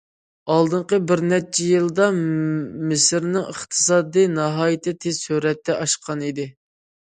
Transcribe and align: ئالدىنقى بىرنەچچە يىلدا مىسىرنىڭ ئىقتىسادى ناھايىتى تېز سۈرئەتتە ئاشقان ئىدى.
ئالدىنقى 0.51 0.97
بىرنەچچە 1.11 1.67
يىلدا 1.73 2.07
مىسىرنىڭ 2.21 3.45
ئىقتىسادى 3.53 4.25
ناھايىتى 4.41 4.97
تېز 5.07 5.23
سۈرئەتتە 5.29 5.79
ئاشقان 5.87 6.29
ئىدى. 6.33 6.51